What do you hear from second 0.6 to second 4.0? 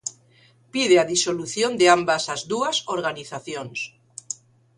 Pide a disolución de ambas as dúas organizacións.